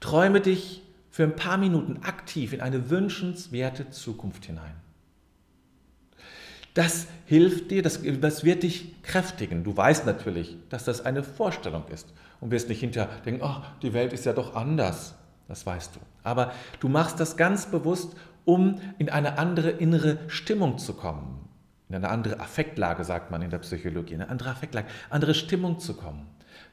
Träume 0.00 0.40
dich 0.40 0.82
für 1.10 1.24
ein 1.24 1.36
paar 1.36 1.58
Minuten 1.58 2.02
aktiv 2.02 2.52
in 2.52 2.60
eine 2.60 2.90
wünschenswerte 2.90 3.90
Zukunft 3.90 4.44
hinein. 4.44 4.74
Das 6.74 7.08
hilft 7.26 7.72
dir, 7.72 7.82
das, 7.82 8.00
das 8.20 8.44
wird 8.44 8.62
dich 8.62 9.02
kräftigen. 9.02 9.64
Du 9.64 9.76
weißt 9.76 10.06
natürlich, 10.06 10.56
dass 10.68 10.84
das 10.84 11.04
eine 11.04 11.24
Vorstellung 11.24 11.84
ist 11.88 12.12
und 12.40 12.52
wirst 12.52 12.68
nicht 12.68 12.78
hinterher 12.78 13.10
denken, 13.24 13.42
oh, 13.42 13.62
die 13.82 13.92
Welt 13.94 14.12
ist 14.12 14.26
ja 14.26 14.32
doch 14.32 14.54
anders. 14.54 15.16
Das 15.48 15.66
weißt 15.66 15.96
du. 15.96 16.00
Aber 16.22 16.52
du 16.78 16.88
machst 16.88 17.18
das 17.18 17.36
ganz 17.36 17.66
bewusst, 17.66 18.14
um 18.48 18.80
in 18.96 19.10
eine 19.10 19.36
andere 19.36 19.68
innere 19.68 20.16
Stimmung 20.28 20.78
zu 20.78 20.94
kommen. 20.94 21.50
In 21.90 21.96
eine 21.96 22.08
andere 22.08 22.40
Affektlage, 22.40 23.04
sagt 23.04 23.30
man 23.30 23.42
in 23.42 23.50
der 23.50 23.58
Psychologie. 23.58 24.14
Eine 24.14 24.30
andere 24.30 24.48
Affektlage, 24.48 24.88
andere 25.10 25.34
Stimmung 25.34 25.80
zu 25.80 25.92
kommen. 25.92 26.26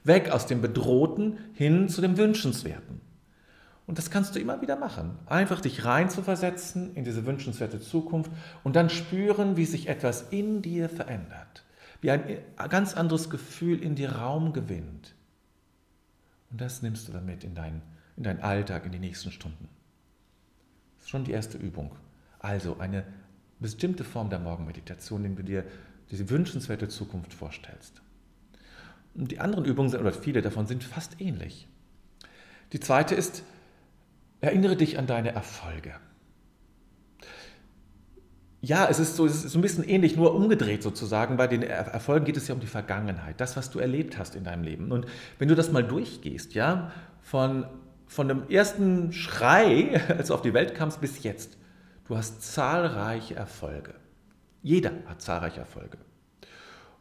Weg 0.06 0.30
aus 0.30 0.46
dem 0.48 0.62
Bedrohten 0.62 1.38
hin 1.54 1.90
zu 1.90 2.00
dem 2.00 2.18
Wünschenswerten. 2.18 3.02
Und 3.88 3.98
das 3.98 4.10
kannst 4.10 4.36
du 4.36 4.40
immer 4.40 4.62
wieder 4.62 4.78
machen. 4.78 5.20
Einfach 5.26 5.60
dich 5.60 5.84
reinzuversetzen 5.84 6.96
in 6.96 7.04
diese 7.04 7.26
wünschenswerte 7.26 7.82
Zukunft 7.82 8.32
und 8.64 8.78
dann 8.78 8.90
spüren, 8.90 9.58
wie 9.58 9.66
sich 9.66 9.90
etwas 9.90 10.22
in 10.32 10.62
dir 10.62 10.88
verändert. 10.88 11.66
Wie 12.00 12.10
ein 12.10 12.38
ganz 12.70 12.94
anderes 12.94 13.30
Gefühl 13.30 13.84
in 13.84 13.96
dir 13.96 14.14
Raum 14.14 14.54
gewinnt. 14.54 15.14
Und 16.52 16.62
das 16.62 16.82
nimmst 16.82 17.10
du 17.10 17.12
damit 17.12 17.44
in 17.44 17.54
dein 17.54 17.82
in 18.18 18.24
deinen 18.24 18.40
Alltag, 18.40 18.86
in 18.86 18.94
die 18.94 19.00
nächsten 19.00 19.32
Stunden. 19.32 19.68
Ist 21.06 21.12
schon 21.12 21.24
die 21.24 21.34
erste 21.34 21.60
Übung. 21.60 21.92
Also 22.40 22.80
eine 22.80 23.04
bestimmte 23.60 24.04
Form 24.04 24.32
der 24.32 24.40
Morgenmeditation, 24.40 25.24
in 25.24 25.36
der 25.36 25.46
du 25.46 25.52
dir 25.52 25.64
diese 26.10 26.28
wünschenswerte 26.32 26.88
Zukunft 26.88 27.32
vorstellst. 27.32 28.02
Und 29.14 29.30
die 29.30 29.40
anderen 29.40 29.66
Übungen, 29.66 29.90
sind, 29.90 30.02
oder 30.02 30.12
viele 30.12 30.42
davon, 30.42 30.66
sind 30.66 30.84
fast 30.84 31.22
ähnlich. 31.22 31.68
Die 32.74 32.80
zweite 32.80 33.14
ist, 33.14 33.44
erinnere 34.42 34.76
dich 34.76 34.98
an 34.98 35.06
deine 35.06 35.30
Erfolge. 35.30 35.94
Ja, 38.62 38.88
es 38.90 38.98
ist, 38.98 39.16
so, 39.16 39.28
es 39.28 39.46
ist 39.46 39.52
so 39.52 39.60
ein 39.60 39.62
bisschen 39.62 39.84
ähnlich, 39.84 40.16
nur 40.16 40.34
umgedreht 40.34 40.82
sozusagen. 40.82 41.38
Bei 41.38 41.46
den 41.46 41.62
Erfolgen 41.62 42.26
geht 42.26 42.36
es 42.36 42.48
ja 42.48 42.56
um 42.56 42.62
die 42.62 42.66
Vergangenheit, 42.66 43.40
das, 43.40 43.56
was 43.56 43.70
du 43.70 43.78
erlebt 43.78 44.18
hast 44.18 44.34
in 44.34 44.44
deinem 44.44 44.64
Leben. 44.64 44.92
Und 44.92 45.06
wenn 45.38 45.50
du 45.50 45.54
das 45.54 45.72
mal 45.72 45.84
durchgehst, 45.84 46.56
ja, 46.56 46.92
von 47.22 47.68
von 48.08 48.28
dem 48.28 48.50
ersten 48.50 49.12
Schrei, 49.14 50.02
als 50.10 50.28
du 50.28 50.34
auf 50.34 50.42
die 50.42 50.54
Welt 50.54 50.76
kamst, 50.76 51.02
bis 51.02 51.24
jetzt. 51.24 51.58
Du 52.08 52.16
hast 52.16 52.42
zahlreiche 52.42 53.36
Erfolge. 53.36 53.96
Jeder 54.62 54.92
hat 55.08 55.22
zahlreiche 55.22 55.60
Erfolge. 55.60 55.98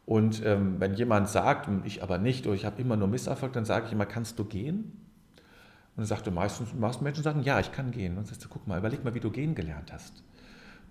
Und 0.05 0.45
ähm, 0.45 0.79
wenn 0.79 0.93
jemand 0.93 1.29
sagt, 1.29 1.67
ich 1.85 2.03
aber 2.03 2.17
nicht, 2.17 2.45
oder 2.45 2.55
ich 2.55 2.65
habe 2.65 2.79
immer 2.81 2.95
nur 2.95 3.07
Misserfolg, 3.07 3.53
dann 3.53 3.65
sage 3.65 3.87
ich 3.87 3.91
immer, 3.91 4.05
kannst 4.05 4.37
du 4.37 4.45
gehen? 4.45 5.05
Und 5.95 6.01
dann 6.01 6.05
sagte 6.05 6.29
meistens, 6.29 6.71
die 6.71 6.77
meisten 6.77 7.03
Menschen 7.03 7.23
sagen, 7.23 7.41
ja, 7.41 7.59
ich 7.59 7.71
kann 7.71 7.91
gehen. 7.91 8.11
Und 8.11 8.17
dann 8.17 8.25
sagst 8.25 8.43
du, 8.43 8.49
guck 8.49 8.67
mal, 8.67 8.77
überleg 8.77 9.03
mal, 9.03 9.13
wie 9.13 9.19
du 9.19 9.31
gehen 9.31 9.55
gelernt 9.55 9.91
hast. 9.91 10.23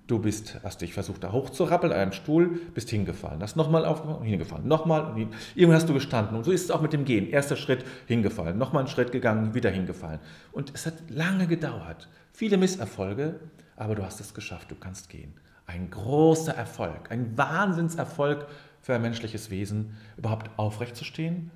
Du 0.06 0.18
bist, 0.18 0.58
hast 0.62 0.82
dich 0.82 0.92
versucht, 0.92 1.24
da 1.24 1.32
hochzurappeln, 1.32 1.90
an 1.92 1.98
einem 1.98 2.12
Stuhl, 2.12 2.60
bist 2.74 2.90
hingefallen. 2.90 3.42
Hast 3.42 3.56
nochmal 3.56 3.86
aufgemacht 3.86 4.20
und 4.20 4.26
hingefallen. 4.26 4.68
Nochmal 4.68 5.06
und 5.06 5.16
hin. 5.16 5.28
Irgendwann 5.54 5.80
hast 5.80 5.88
du 5.88 5.94
gestanden. 5.94 6.36
Und 6.36 6.44
so 6.44 6.50
ist 6.50 6.64
es 6.64 6.70
auch 6.70 6.82
mit 6.82 6.92
dem 6.92 7.06
Gehen. 7.06 7.30
Erster 7.30 7.56
Schritt, 7.56 7.86
hingefallen. 8.06 8.58
Nochmal 8.58 8.80
einen 8.80 8.90
Schritt 8.90 9.12
gegangen, 9.12 9.54
wieder 9.54 9.70
hingefallen. 9.70 10.20
Und 10.52 10.72
es 10.74 10.84
hat 10.84 10.94
lange 11.08 11.46
gedauert. 11.46 12.08
Viele 12.32 12.58
Misserfolge, 12.58 13.40
aber 13.76 13.94
du 13.94 14.04
hast 14.04 14.20
es 14.20 14.34
geschafft. 14.34 14.70
Du 14.70 14.74
kannst 14.74 15.08
gehen. 15.08 15.32
Ein 15.66 15.90
großer 15.90 16.52
Erfolg, 16.52 17.10
ein 17.10 17.38
Wahnsinnserfolg 17.38 18.46
für 18.82 18.94
ein 18.94 19.00
menschliches 19.00 19.48
Wesen, 19.48 19.96
überhaupt 20.18 20.50
aufrecht 20.58 20.96
zu 20.96 21.04
stehen 21.04 21.50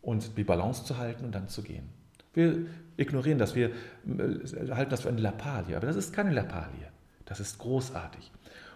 und 0.00 0.38
die 0.38 0.44
Balance 0.44 0.84
zu 0.84 0.98
halten 0.98 1.24
und 1.24 1.34
dann 1.34 1.48
zu 1.48 1.62
gehen. 1.62 1.88
Wir 2.32 2.66
ignorieren 2.96 3.38
das, 3.38 3.56
wir 3.56 3.70
äh, 3.70 4.70
halten 4.70 4.90
das 4.90 5.00
für 5.00 5.08
eine 5.08 5.20
Lappalie, 5.20 5.76
aber 5.76 5.88
das 5.88 5.96
ist 5.96 6.12
keine 6.12 6.30
Lappalie. 6.30 6.86
Das 7.30 7.38
ist 7.38 7.58
großartig. 7.60 8.32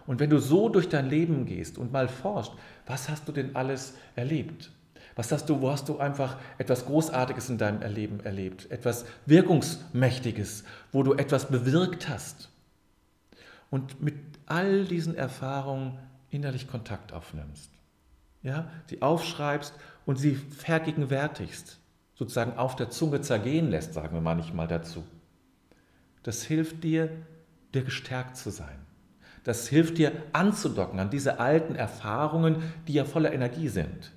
Und 0.07 0.21
wenn 0.21 0.29
du 0.29 0.39
so 0.39 0.69
durch 0.69 0.87
dein 0.87 1.09
Leben 1.09 1.45
gehst 1.45 1.77
und 1.77 1.91
mal 1.91 2.07
forschst, 2.07 2.53
was 2.85 3.09
hast 3.09 3.27
du 3.27 3.33
denn 3.33 3.53
alles 3.53 3.95
erlebt? 4.15 4.71
Was 5.17 5.29
hast 5.33 5.49
du, 5.49 5.59
wo 5.59 5.71
hast 5.71 5.89
du 5.89 5.97
einfach 5.97 6.37
etwas 6.57 6.85
Großartiges 6.85 7.49
in 7.49 7.57
deinem 7.57 7.81
Erleben 7.81 8.21
erlebt? 8.21 8.71
Etwas 8.71 9.05
Wirkungsmächtiges, 9.25 10.63
wo 10.93 11.03
du 11.03 11.15
etwas 11.15 11.49
bewirkt 11.49 12.07
hast? 12.07 12.49
Und 13.69 14.01
mit 14.01 14.15
all 14.45 14.85
diesen 14.85 15.15
Erfahrungen 15.15 15.99
innerlich 16.29 16.69
Kontakt 16.69 17.11
aufnimmst. 17.11 17.71
Ja, 18.41 18.71
sie 18.85 19.01
aufschreibst 19.01 19.73
und 20.05 20.15
sie 20.15 20.35
vergegenwärtigst 20.35 21.77
sozusagen 22.13 22.57
auf 22.57 22.77
der 22.77 22.89
Zunge 22.89 23.19
zergehen 23.19 23.69
lässt, 23.69 23.95
sagen 23.95 24.13
wir 24.13 24.21
manchmal 24.21 24.69
dazu. 24.69 25.03
Das 26.23 26.43
hilft 26.43 26.85
dir, 26.85 27.09
dir 27.75 27.83
gestärkt 27.83 28.37
zu 28.37 28.49
sein. 28.49 28.85
Das 29.43 29.67
hilft 29.67 29.99
dir 29.99 30.11
anzudocken 30.33 30.99
an 30.99 31.11
diese 31.11 31.39
alten 31.39 31.75
Erfahrungen, 31.75 32.63
die 32.87 32.93
ja 32.93 33.05
voller 33.05 33.31
Energie 33.31 33.67
sind. 33.67 34.11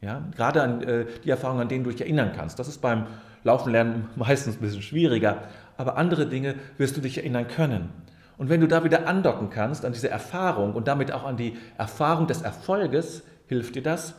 Ja, 0.00 0.22
gerade 0.34 0.62
an 0.62 0.82
äh, 0.82 1.06
die 1.24 1.30
Erfahrungen, 1.30 1.62
an 1.62 1.68
denen 1.68 1.84
du 1.84 1.90
dich 1.90 2.00
erinnern 2.00 2.32
kannst. 2.34 2.58
Das 2.58 2.68
ist 2.68 2.80
beim 2.80 3.06
Laufen 3.42 3.72
lernen 3.72 4.08
meistens 4.16 4.56
ein 4.56 4.60
bisschen 4.60 4.82
schwieriger, 4.82 5.44
aber 5.76 5.96
andere 5.96 6.26
Dinge 6.26 6.54
wirst 6.78 6.96
du 6.96 7.00
dich 7.00 7.18
erinnern 7.18 7.46
können. 7.48 7.90
Und 8.36 8.48
wenn 8.48 8.60
du 8.60 8.66
da 8.66 8.84
wieder 8.84 9.06
andocken 9.06 9.50
kannst 9.50 9.84
an 9.84 9.92
diese 9.92 10.10
Erfahrung 10.10 10.74
und 10.74 10.88
damit 10.88 11.12
auch 11.12 11.24
an 11.24 11.36
die 11.36 11.56
Erfahrung 11.78 12.26
des 12.26 12.42
Erfolges, 12.42 13.22
hilft 13.46 13.76
dir 13.76 13.82
das, 13.82 14.14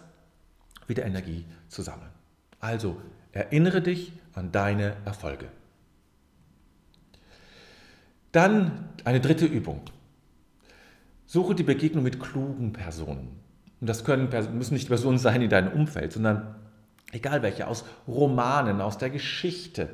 wieder 0.88 1.06
Energie 1.06 1.46
zu 1.68 1.82
sammeln. 1.82 2.12
Also 2.60 2.98
erinnere 3.32 3.82
dich 3.82 4.14
an 4.34 4.52
deine 4.52 4.96
Erfolge. 5.06 5.48
Dann 8.36 8.90
eine 9.06 9.22
dritte 9.22 9.46
Übung. 9.46 9.80
Suche 11.26 11.56
die 11.56 11.64
Begegnung 11.64 12.04
mit 12.04 12.20
klugen 12.20 12.74
Personen. 12.74 13.40
Und 13.80 13.88
das 13.88 14.04
können, 14.04 14.28
müssen 14.58 14.74
nicht 14.74 14.90
Personen 14.90 15.20
sein 15.20 15.42
in 15.42 15.50
deinem 15.50 15.72
Umfeld, 15.72 16.12
sondern 16.12 16.54
egal 17.14 17.44
welche, 17.44 17.66
aus 17.66 17.86
Romanen, 18.10 18.82
aus 18.82 18.98
der 18.98 19.10
Geschichte, 19.10 19.88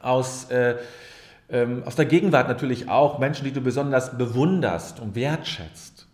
aus, 0.00 0.50
äh, 0.50 0.76
ähm, 1.50 1.82
aus 1.84 1.94
der 1.94 2.06
Gegenwart 2.06 2.48
natürlich 2.48 2.88
auch, 2.88 3.18
Menschen, 3.18 3.44
die 3.44 3.52
du 3.52 3.60
besonders 3.60 4.16
bewunderst 4.16 4.98
und 4.98 5.14
wertschätzt. 5.14 6.06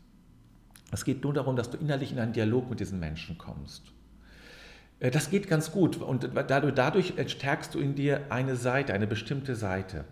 Es 0.90 1.04
geht 1.04 1.22
nur 1.22 1.34
darum, 1.34 1.54
dass 1.54 1.70
du 1.70 1.76
innerlich 1.76 2.10
in 2.10 2.18
einen 2.18 2.32
Dialog 2.32 2.68
mit 2.68 2.80
diesen 2.80 2.98
Menschen 2.98 3.38
kommst. 3.38 3.92
Äh, 4.98 5.12
das 5.12 5.30
geht 5.30 5.46
ganz 5.46 5.70
gut 5.70 5.98
und 5.98 6.30
dadurch, 6.48 6.74
dadurch 6.74 7.14
stärkst 7.28 7.72
du 7.76 7.78
in 7.78 7.94
dir 7.94 8.22
eine 8.30 8.56
Seite, 8.56 8.92
eine 8.92 9.06
bestimmte 9.06 9.54
Seite, 9.54 10.04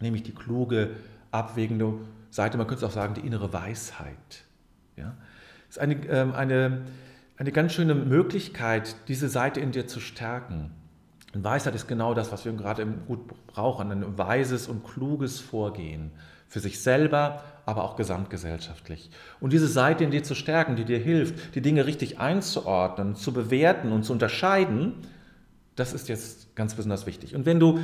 nämlich 0.00 0.22
die 0.22 0.34
kluge, 0.34 0.90
abwägende 1.30 1.94
Seite, 2.30 2.58
man 2.58 2.66
könnte 2.66 2.86
auch 2.86 2.92
sagen, 2.92 3.14
die 3.14 3.20
innere 3.20 3.52
Weisheit. 3.52 4.44
Ja? 4.96 5.16
Das 5.66 5.76
ist 5.76 5.78
eine, 5.78 5.94
ähm, 6.08 6.32
eine, 6.32 6.82
eine 7.36 7.52
ganz 7.52 7.72
schöne 7.72 7.94
Möglichkeit, 7.94 8.96
diese 9.08 9.28
Seite 9.28 9.60
in 9.60 9.72
dir 9.72 9.86
zu 9.86 10.00
stärken. 10.00 10.70
Und 11.34 11.44
Weisheit 11.44 11.74
ist 11.74 11.88
genau 11.88 12.14
das, 12.14 12.30
was 12.30 12.44
wir 12.44 12.52
gerade 12.52 12.86
gut 12.86 13.20
brauchen, 13.46 13.90
ein 13.90 14.18
weises 14.18 14.68
und 14.68 14.84
kluges 14.84 15.40
Vorgehen 15.40 16.10
für 16.46 16.60
sich 16.60 16.82
selber, 16.82 17.42
aber 17.64 17.84
auch 17.84 17.96
gesamtgesellschaftlich. 17.96 19.10
Und 19.40 19.54
diese 19.54 19.68
Seite 19.68 20.04
in 20.04 20.10
dir 20.10 20.22
zu 20.22 20.34
stärken, 20.34 20.76
die 20.76 20.84
dir 20.84 20.98
hilft, 20.98 21.54
die 21.54 21.62
Dinge 21.62 21.86
richtig 21.86 22.18
einzuordnen, 22.18 23.14
zu 23.14 23.32
bewerten 23.32 23.92
und 23.92 24.02
zu 24.02 24.12
unterscheiden, 24.12 24.94
das 25.76 25.94
ist 25.94 26.08
jetzt 26.08 26.54
ganz 26.54 26.74
besonders 26.74 27.06
wichtig. 27.06 27.34
Und 27.34 27.46
wenn 27.46 27.58
du 27.58 27.80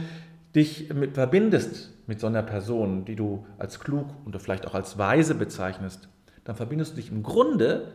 dich 0.58 0.92
mit, 0.92 1.14
verbindest 1.14 1.90
mit 2.06 2.20
so 2.20 2.26
einer 2.26 2.42
Person, 2.42 3.04
die 3.04 3.16
du 3.16 3.46
als 3.58 3.80
klug 3.80 4.06
und 4.24 4.36
vielleicht 4.40 4.66
auch 4.66 4.74
als 4.74 4.98
weise 4.98 5.34
bezeichnest, 5.34 6.08
dann 6.44 6.56
verbindest 6.56 6.92
du 6.92 6.96
dich 6.96 7.10
im 7.10 7.22
Grunde 7.22 7.92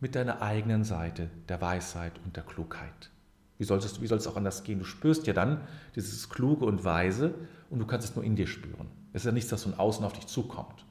mit 0.00 0.14
deiner 0.14 0.42
eigenen 0.42 0.84
Seite 0.84 1.28
der 1.48 1.60
Weisheit 1.60 2.12
und 2.24 2.36
der 2.36 2.44
Klugheit. 2.44 3.10
Wie 3.58 3.64
soll, 3.64 3.78
es, 3.78 4.00
wie 4.00 4.06
soll 4.06 4.18
es 4.18 4.26
auch 4.26 4.36
anders 4.36 4.64
gehen? 4.64 4.78
Du 4.78 4.84
spürst 4.84 5.26
ja 5.26 5.32
dann 5.32 5.60
dieses 5.94 6.28
Kluge 6.28 6.64
und 6.64 6.84
Weise 6.84 7.34
und 7.70 7.78
du 7.78 7.86
kannst 7.86 8.08
es 8.08 8.16
nur 8.16 8.24
in 8.24 8.36
dir 8.36 8.46
spüren. 8.46 8.88
Es 9.12 9.22
ist 9.22 9.26
ja 9.26 9.32
nichts, 9.32 9.50
das 9.50 9.62
von 9.62 9.74
außen 9.74 10.04
auf 10.04 10.12
dich 10.12 10.26
zukommt. 10.26 10.84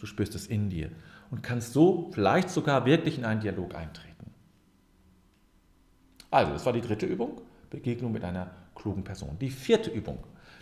Du 0.00 0.06
spürst 0.06 0.34
es 0.34 0.46
in 0.46 0.70
dir 0.70 0.90
und 1.30 1.42
kannst 1.42 1.72
so 1.72 2.10
vielleicht 2.12 2.50
sogar 2.50 2.86
wirklich 2.86 3.18
in 3.18 3.24
einen 3.24 3.40
Dialog 3.40 3.74
eintreten. 3.74 4.32
Also, 6.30 6.52
das 6.52 6.66
war 6.66 6.72
die 6.72 6.80
dritte 6.80 7.06
Übung, 7.06 7.40
Begegnung 7.70 8.12
mit 8.12 8.24
einer 8.24 8.50
klugen 8.74 9.04
Person. 9.04 9.38
Die 9.40 9.50
vierte 9.50 9.90
Übung, 9.90 10.18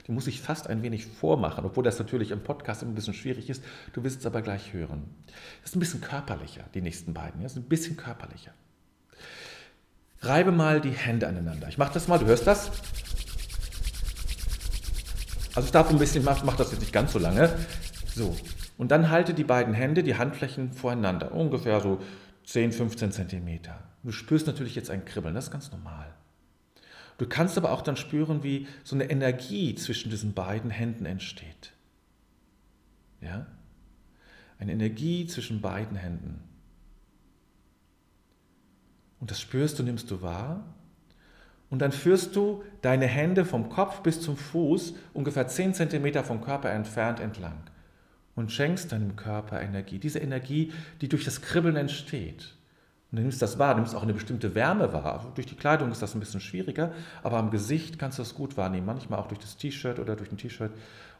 die 0.06 0.12
muss 0.12 0.26
ich 0.26 0.40
fast 0.40 0.68
ein 0.68 0.82
wenig 0.82 1.06
vormachen, 1.06 1.64
obwohl 1.64 1.82
das 1.82 1.98
natürlich 1.98 2.30
im 2.30 2.42
Podcast 2.42 2.82
ein 2.82 2.94
bisschen 2.94 3.14
schwierig 3.14 3.50
ist. 3.50 3.62
Du 3.92 4.04
wirst 4.04 4.20
es 4.20 4.26
aber 4.26 4.42
gleich 4.42 4.72
hören. 4.72 5.02
Das 5.62 5.70
ist 5.70 5.76
ein 5.76 5.80
bisschen 5.80 6.00
körperlicher, 6.00 6.64
die 6.74 6.80
nächsten 6.80 7.12
beiden. 7.12 7.42
Das 7.42 7.52
ist 7.52 7.58
ein 7.58 7.68
bisschen 7.68 7.96
körperlicher. 7.96 8.52
Reibe 10.20 10.52
mal 10.52 10.80
die 10.80 10.90
Hände 10.90 11.26
aneinander. 11.26 11.68
Ich 11.68 11.78
mache 11.78 11.92
das 11.92 12.08
mal, 12.08 12.18
du 12.18 12.26
hörst 12.26 12.46
das. 12.46 12.70
Also 15.54 15.66
ich 15.66 15.72
darf 15.72 15.90
ein 15.90 15.98
bisschen, 15.98 16.22
mach, 16.22 16.44
mach 16.44 16.56
das 16.56 16.70
jetzt 16.70 16.80
nicht 16.80 16.92
ganz 16.92 17.12
so 17.12 17.18
lange. 17.18 17.52
So. 18.14 18.36
Und 18.78 18.90
dann 18.90 19.10
halte 19.10 19.34
die 19.34 19.44
beiden 19.44 19.74
Hände, 19.74 20.02
die 20.02 20.16
Handflächen 20.16 20.72
voreinander, 20.72 21.32
ungefähr 21.32 21.80
so 21.80 22.00
10, 22.44 22.72
15 22.72 23.10
Zentimeter. 23.10 23.78
Du 24.02 24.12
spürst 24.12 24.46
natürlich 24.46 24.74
jetzt 24.74 24.90
ein 24.90 25.04
Kribbeln, 25.04 25.34
das 25.34 25.46
ist 25.46 25.50
ganz 25.50 25.72
normal. 25.72 26.14
Du 27.18 27.26
kannst 27.26 27.56
aber 27.56 27.72
auch 27.72 27.82
dann 27.82 27.96
spüren, 27.96 28.42
wie 28.42 28.66
so 28.84 28.94
eine 28.94 29.10
Energie 29.10 29.74
zwischen 29.74 30.10
diesen 30.10 30.34
beiden 30.34 30.70
Händen 30.70 31.06
entsteht. 31.06 31.72
Ja? 33.20 33.46
Eine 34.58 34.72
Energie 34.72 35.26
zwischen 35.26 35.60
beiden 35.60 35.96
Händen. 35.96 36.42
Und 39.18 39.30
das 39.30 39.40
spürst 39.40 39.78
du, 39.78 39.82
nimmst 39.82 40.10
du 40.10 40.20
wahr 40.20 40.64
und 41.70 41.80
dann 41.80 41.92
führst 41.92 42.36
du 42.36 42.62
deine 42.82 43.06
Hände 43.06 43.44
vom 43.44 43.70
Kopf 43.70 44.02
bis 44.02 44.20
zum 44.20 44.36
Fuß 44.36 44.94
ungefähr 45.14 45.48
10 45.48 45.74
cm 45.74 46.22
vom 46.24 46.40
Körper 46.42 46.70
entfernt 46.70 47.20
entlang 47.20 47.58
und 48.34 48.52
schenkst 48.52 48.92
deinem 48.92 49.16
Körper 49.16 49.60
Energie. 49.60 49.98
Diese 49.98 50.18
Energie, 50.18 50.72
die 51.00 51.08
durch 51.08 51.24
das 51.24 51.40
Kribbeln 51.40 51.76
entsteht. 51.76 52.55
Und 53.10 53.18
du 53.18 53.22
nimmst 53.22 53.40
das 53.40 53.58
wahr, 53.58 53.74
du 53.74 53.80
nimmst 53.80 53.94
auch 53.94 54.02
eine 54.02 54.14
bestimmte 54.14 54.54
Wärme 54.54 54.92
wahr. 54.92 55.12
Also 55.14 55.30
durch 55.34 55.46
die 55.46 55.54
Kleidung 55.54 55.92
ist 55.92 56.02
das 56.02 56.14
ein 56.14 56.20
bisschen 56.20 56.40
schwieriger, 56.40 56.92
aber 57.22 57.38
am 57.38 57.50
Gesicht 57.50 57.98
kannst 57.98 58.18
du 58.18 58.22
das 58.22 58.34
gut 58.34 58.56
wahrnehmen. 58.56 58.86
Manchmal 58.86 59.20
auch 59.20 59.28
durch 59.28 59.40
das 59.40 59.56
T-Shirt 59.56 59.98
oder 59.98 60.16
durch 60.16 60.32
ein 60.32 60.38
T-Shirt 60.38 60.72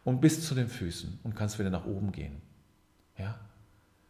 und 0.05 0.21
bis 0.21 0.47
zu 0.47 0.55
den 0.55 0.69
Füßen 0.69 1.21
und 1.23 1.37
kannst 1.37 1.59
wieder 1.59 1.71
nach 1.71 1.87
oben 1.87 2.13
gehen. 2.13 2.43
Ja? 3.17 3.39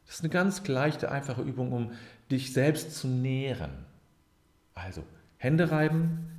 Das 0.06 0.16
ist 0.16 0.21
eine 0.23 0.30
ganz 0.30 0.66
leichte, 0.66 1.11
einfache 1.11 1.42
Übung, 1.42 1.73
um 1.73 1.92
dich 2.30 2.52
selbst 2.52 2.97
zu 2.97 3.09
nähren. 3.09 3.85
Also, 4.75 5.02
Hände 5.38 5.71
reiben, 5.71 6.30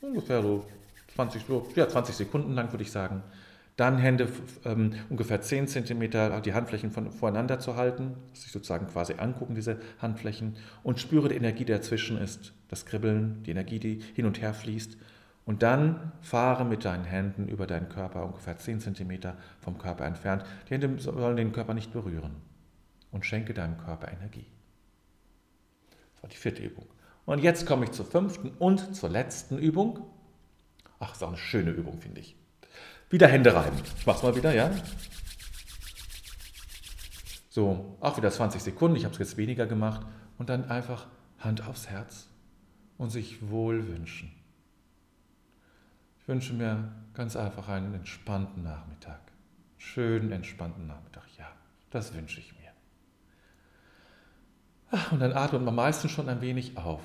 ungefähr 0.00 0.42
so 0.42 0.66
20, 1.14 1.44
ja, 1.76 1.88
20 1.88 2.14
Sekunden 2.14 2.52
lang 2.52 2.72
würde 2.72 2.82
ich 2.82 2.92
sagen. 2.92 3.22
Dann 3.76 3.98
Hände 3.98 4.28
ähm, 4.64 4.92
ungefähr 5.10 5.40
10 5.40 5.66
cm, 5.66 6.42
die 6.42 6.54
Handflächen 6.54 6.92
von, 6.92 7.10
voreinander 7.10 7.58
zu 7.58 7.74
halten, 7.74 8.14
sich 8.32 8.52
sozusagen 8.52 8.86
quasi 8.86 9.14
angucken, 9.14 9.56
diese 9.56 9.80
Handflächen, 9.98 10.56
und 10.84 11.00
spüre 11.00 11.28
die 11.28 11.34
Energie, 11.34 11.64
die 11.64 11.72
dazwischen 11.72 12.16
ist, 12.16 12.54
das 12.68 12.86
Kribbeln, 12.86 13.42
die 13.42 13.50
Energie, 13.50 13.80
die 13.80 14.00
hin 14.14 14.26
und 14.26 14.40
her 14.40 14.54
fließt. 14.54 14.96
Und 15.44 15.62
dann 15.62 16.12
fahre 16.22 16.64
mit 16.64 16.84
deinen 16.84 17.04
Händen 17.04 17.48
über 17.48 17.66
deinen 17.66 17.88
Körper 17.88 18.24
ungefähr 18.24 18.56
10 18.56 18.80
cm 18.80 19.34
vom 19.60 19.76
Körper 19.76 20.06
entfernt. 20.06 20.44
Die 20.68 20.74
Hände 20.74 20.98
sollen 20.98 21.36
den 21.36 21.52
Körper 21.52 21.74
nicht 21.74 21.92
berühren. 21.92 22.36
Und 23.10 23.26
schenke 23.26 23.54
deinem 23.54 23.76
Körper 23.76 24.10
Energie. 24.10 24.46
Das 26.14 26.22
war 26.22 26.30
die 26.30 26.36
vierte 26.36 26.62
Übung. 26.62 26.86
Und 27.26 27.42
jetzt 27.42 27.66
komme 27.66 27.84
ich 27.84 27.92
zur 27.92 28.06
fünften 28.06 28.50
und 28.58 28.96
zur 28.96 29.08
letzten 29.08 29.58
Übung. 29.58 30.00
Ach, 30.98 31.12
ist 31.12 31.22
auch 31.22 31.28
eine 31.28 31.36
schöne 31.36 31.70
Übung, 31.70 32.00
finde 32.00 32.20
ich. 32.20 32.36
Wieder 33.10 33.28
Hände 33.28 33.54
reiben. 33.54 33.76
Ich 33.98 34.06
mache 34.06 34.18
es 34.18 34.22
mal 34.22 34.36
wieder, 34.36 34.54
ja? 34.54 34.70
So, 37.48 37.96
auch 38.00 38.16
wieder 38.16 38.30
20 38.30 38.62
Sekunden. 38.62 38.96
Ich 38.96 39.04
habe 39.04 39.12
es 39.12 39.18
jetzt 39.18 39.36
weniger 39.36 39.66
gemacht. 39.66 40.04
und 40.36 40.48
dann 40.48 40.68
einfach 40.68 41.06
Hand 41.38 41.68
aufs 41.68 41.88
Herz 41.88 42.26
und 42.98 43.10
sich 43.10 43.48
wohl 43.48 43.86
wünschen. 43.86 44.32
Ich 46.20 46.26
wünsche 46.26 46.54
mir 46.54 46.90
ganz 47.14 47.36
einfach 47.36 47.68
einen 47.68 47.94
entspannten 47.94 48.64
Nachmittag. 48.64 49.20
Schönen, 49.78 50.32
entspannten 50.32 50.88
Nachmittag. 50.88 51.22
Ja, 51.38 51.46
das 51.90 52.14
wünsche 52.14 52.40
ich 52.40 52.52
mir. 52.58 52.72
Ach, 54.90 55.12
und 55.12 55.20
dann 55.20 55.32
atmet 55.32 55.62
man 55.62 55.76
meistens 55.76 56.10
schon 56.10 56.28
ein 56.28 56.40
wenig 56.40 56.76
auf. 56.76 57.02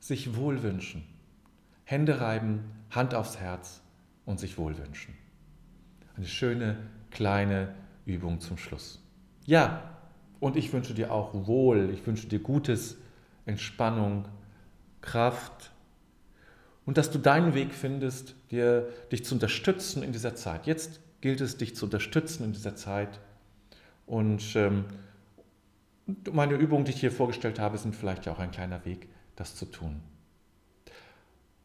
Sich 0.00 0.36
wohl 0.36 0.62
wünschen. 0.62 1.04
Hände 1.84 2.20
reiben, 2.22 2.70
Hand 2.90 3.14
aufs 3.14 3.38
Herz 3.38 3.82
und 4.26 4.40
sich 4.40 4.58
wohl 4.58 4.76
wünschen. 4.78 5.14
Eine 6.16 6.26
schöne 6.26 6.76
kleine 7.10 7.74
Übung 8.06 8.40
zum 8.40 8.56
Schluss. 8.56 9.02
Ja, 9.46 9.82
und 10.40 10.56
ich 10.56 10.72
wünsche 10.72 10.94
dir 10.94 11.12
auch 11.12 11.46
Wohl, 11.46 11.90
ich 11.92 12.06
wünsche 12.06 12.26
dir 12.26 12.38
Gutes, 12.38 12.96
Entspannung, 13.46 14.26
Kraft 15.00 15.72
und 16.86 16.98
dass 16.98 17.10
du 17.10 17.18
deinen 17.18 17.54
Weg 17.54 17.72
findest, 17.72 18.34
dir, 18.50 18.88
dich 19.10 19.24
zu 19.24 19.34
unterstützen 19.34 20.02
in 20.02 20.12
dieser 20.12 20.34
Zeit. 20.34 20.66
Jetzt 20.66 21.00
gilt 21.20 21.40
es, 21.40 21.56
dich 21.56 21.74
zu 21.74 21.86
unterstützen 21.86 22.44
in 22.44 22.52
dieser 22.52 22.76
Zeit. 22.76 23.20
Und 24.06 24.54
ähm, 24.56 24.84
meine 26.30 26.54
Übungen, 26.54 26.84
die 26.84 26.92
ich 26.92 27.00
hier 27.00 27.12
vorgestellt 27.12 27.58
habe, 27.58 27.78
sind 27.78 27.96
vielleicht 27.96 28.28
auch 28.28 28.38
ein 28.38 28.50
kleiner 28.50 28.84
Weg, 28.84 29.08
das 29.36 29.56
zu 29.56 29.64
tun. 29.66 30.02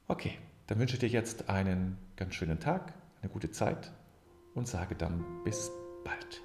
Okay, 0.07 0.37
dann 0.69 0.77
wünsche 0.77 0.93
ich 0.93 0.99
dir 0.99 1.09
jetzt 1.09 1.49
einen 1.49 1.97
ganz 2.15 2.35
schönen 2.35 2.59
Tag, 2.59 2.93
eine 3.23 3.31
gute 3.31 3.49
Zeit 3.49 3.91
und 4.53 4.67
sage 4.67 4.95
dann 4.95 5.25
bis 5.43 5.71
bald. 6.03 6.43